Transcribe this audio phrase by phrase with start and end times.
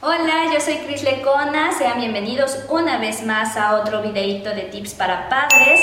[0.00, 4.94] Hola, yo soy Cris Lecona, sean bienvenidos una vez más a otro videito de tips
[4.94, 5.80] para padres.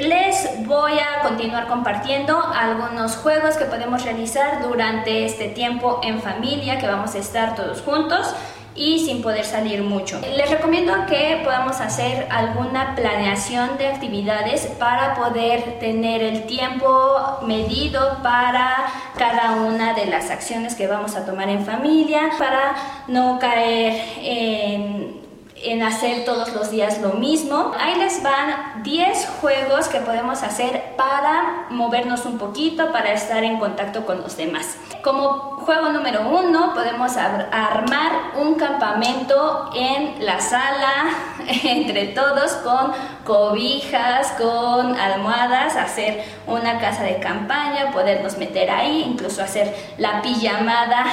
[0.00, 6.78] Les voy a continuar compartiendo algunos juegos que podemos realizar durante este tiempo en familia
[6.78, 8.34] que vamos a estar todos juntos
[8.74, 10.20] y sin poder salir mucho.
[10.36, 18.18] Les recomiendo que podamos hacer alguna planeación de actividades para poder tener el tiempo medido
[18.22, 22.74] para cada una de las acciones que vamos a tomar en familia, para
[23.08, 25.22] no caer en
[25.64, 27.72] en hacer todos los días lo mismo.
[27.78, 33.58] Ahí les van 10 juegos que podemos hacer para movernos un poquito, para estar en
[33.58, 34.76] contacto con los demás.
[35.02, 41.10] Como juego número uno podemos armar un campamento en la sala
[41.64, 42.92] entre todos con
[43.24, 51.04] cobijas, con almohadas, hacer una casa de campaña, podernos meter ahí, incluso hacer la pijamada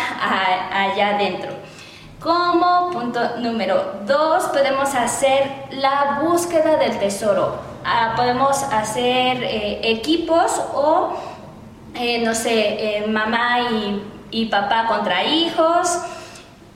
[0.71, 1.58] allá adentro.
[2.19, 7.55] Como punto número dos, podemos hacer la búsqueda del tesoro.
[7.85, 11.13] Ah, podemos hacer eh, equipos o,
[11.95, 15.97] eh, no sé, eh, mamá y, y papá contra hijos.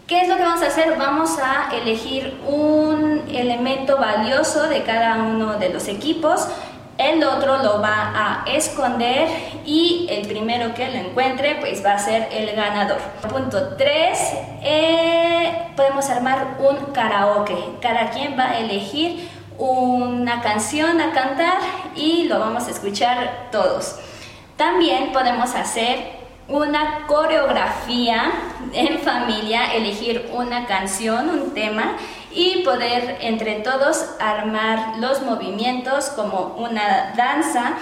[0.08, 0.98] ¿Qué es lo que vamos a hacer?
[0.98, 6.48] Vamos a elegir un elemento valioso de cada uno de los equipos
[7.04, 9.28] el otro lo va a esconder
[9.66, 13.00] y el primero que lo encuentre pues va a ser el ganador.
[13.30, 14.20] Punto 3,
[14.62, 17.56] eh, podemos armar un karaoke.
[17.82, 21.58] Cada quien va a elegir una canción a cantar
[21.96, 24.00] y lo vamos a escuchar todos.
[24.58, 28.32] También podemos hacer una coreografía
[28.74, 31.96] en familia, elegir una canción, un tema
[32.36, 37.74] y poder entre todos armar los movimientos como una danza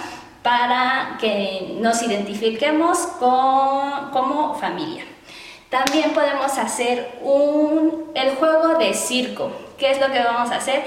[0.42, 5.04] para que nos identifiquemos como familia.
[5.72, 9.50] También podemos hacer un, el juego de circo.
[9.78, 10.84] ¿Qué es lo que vamos a hacer?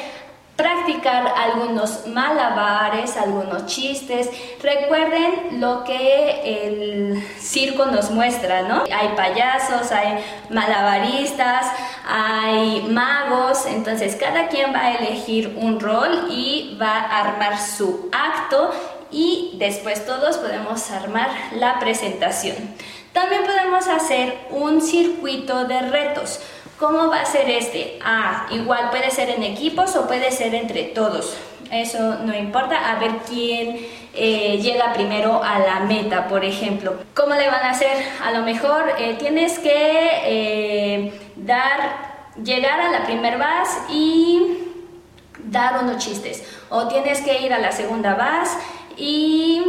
[0.56, 4.30] Practicar algunos malabares, algunos chistes.
[4.62, 8.84] Recuerden lo que el circo nos muestra, ¿no?
[8.84, 11.68] Hay payasos, hay malabaristas,
[12.08, 18.10] hay magos, entonces cada quien va a elegir un rol y va a armar su
[18.12, 18.72] acto
[19.12, 22.56] y después todos podemos armar la presentación.
[23.14, 26.42] También podemos hacer un circuito de retos.
[26.80, 28.00] ¿Cómo va a ser este?
[28.04, 31.38] Ah, igual puede ser en equipos o puede ser entre todos.
[31.72, 36.96] Eso no importa, a ver quién eh, llega primero a la meta, por ejemplo.
[37.14, 38.06] ¿Cómo le van a hacer?
[38.24, 44.58] A lo mejor eh, tienes que eh, dar, llegar a la primer base y
[45.46, 46.44] dar unos chistes.
[46.70, 48.58] O tienes que ir a la segunda base
[48.98, 49.62] y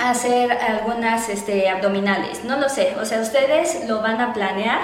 [0.00, 4.80] hacer algunas este, abdominales, no lo sé, o sea, ustedes lo van a planear,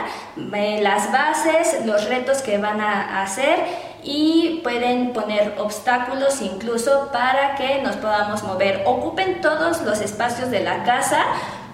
[0.54, 3.58] eh, las bases, los retos que van a hacer
[4.02, 8.82] y pueden poner obstáculos incluso para que nos podamos mover.
[8.86, 11.24] Ocupen todos los espacios de la casa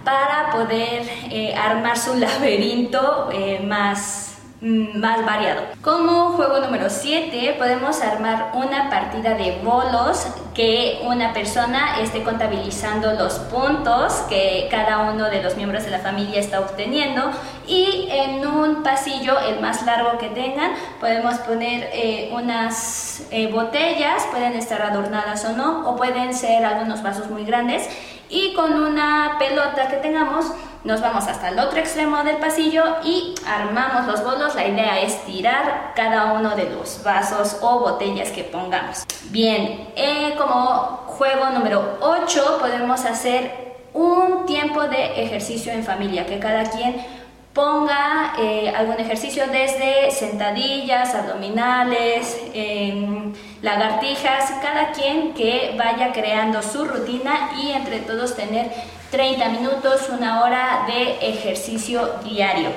[0.03, 4.32] para poder eh, armar su laberinto eh, más
[4.63, 5.61] más variado.
[5.81, 13.13] Como juego número 7 podemos armar una partida de bolos que una persona esté contabilizando
[13.13, 17.31] los puntos que cada uno de los miembros de la familia está obteniendo
[17.67, 24.23] y en un pasillo, el más largo que tengan, podemos poner eh, unas eh, botellas,
[24.31, 27.89] pueden estar adornadas o no, o pueden ser algunos vasos muy grandes
[28.29, 30.45] y con una pelota que tengamos
[30.83, 34.55] nos vamos hasta el otro extremo del pasillo y armamos los bolos.
[34.55, 39.05] La idea es tirar cada uno de los vasos o botellas que pongamos.
[39.29, 46.39] Bien, eh, como juego número 8 podemos hacer un tiempo de ejercicio en familia, que
[46.39, 47.22] cada quien
[47.53, 53.31] ponga eh, algún ejercicio desde sentadillas, abdominales, em,
[53.61, 58.71] lagartijas, cada quien que vaya creando su rutina y entre todos tener
[59.11, 62.69] 30 minutos, una hora de ejercicio diario.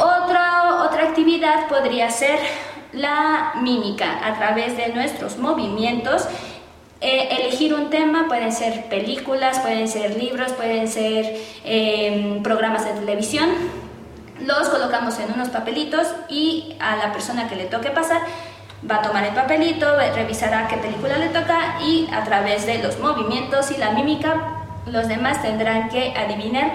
[0.00, 2.40] Otra, otra actividad podría ser
[2.92, 6.26] la mímica a través de nuestros movimientos.
[7.00, 12.92] Eh, elegir un tema, pueden ser películas, pueden ser libros, pueden ser em, programas de
[12.92, 13.83] televisión.
[14.40, 18.20] Los colocamos en unos papelitos y a la persona que le toque pasar
[18.88, 22.98] va a tomar el papelito, revisará qué película le toca y a través de los
[22.98, 26.72] movimientos y la mímica los demás tendrán que adivinar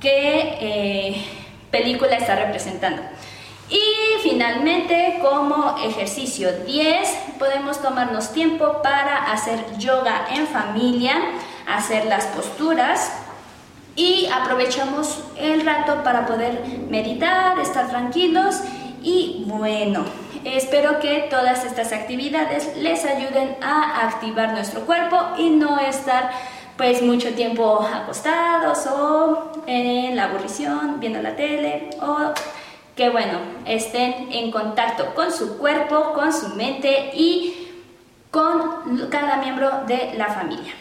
[0.00, 1.24] qué eh,
[1.70, 3.02] película está representando.
[3.68, 3.82] Y
[4.22, 7.08] finalmente, como ejercicio 10,
[7.38, 11.14] podemos tomarnos tiempo para hacer yoga en familia,
[11.68, 13.12] hacer las posturas
[14.00, 18.62] y aprovechamos el rato para poder meditar, estar tranquilos
[19.02, 20.06] y bueno,
[20.42, 26.30] espero que todas estas actividades les ayuden a activar nuestro cuerpo y no estar
[26.78, 32.32] pues mucho tiempo acostados o en la aburrición, viendo la tele o
[32.96, 37.68] que bueno, estén en contacto con su cuerpo, con su mente y
[38.30, 40.72] con cada miembro de la familia.